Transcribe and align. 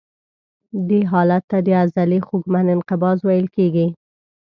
دې 0.87 1.01
حالت 1.11 1.43
ته 1.51 1.57
د 1.65 1.67
عضلې 1.81 2.19
خوږمن 2.27 2.65
انقباض 2.75 3.17
ویل 3.23 3.47
کېږي. 3.55 3.87